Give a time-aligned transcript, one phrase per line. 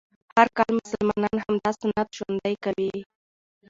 [0.35, 2.93] هر کال مسلمانان همدا سنت ژوندی کوي